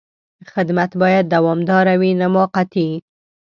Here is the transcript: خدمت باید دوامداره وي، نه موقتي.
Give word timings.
خدمت 0.53 0.91
باید 1.01 1.25
دوامداره 1.33 1.93
وي، 2.01 2.11
نه 2.21 2.27
موقتي. 2.35 2.89